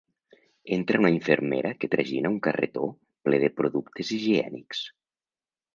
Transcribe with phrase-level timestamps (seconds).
[0.77, 2.89] Entra una infermera que tragina un carretó
[3.29, 4.83] ple de productes higiènics.